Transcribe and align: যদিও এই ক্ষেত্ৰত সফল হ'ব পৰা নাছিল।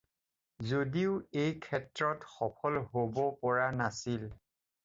যদিও 0.69 1.11
এই 1.43 1.51
ক্ষেত্ৰত 1.65 2.31
সফল 2.39 2.81
হ'ব 2.97 3.23
পৰা 3.45 3.71
নাছিল। 3.83 4.27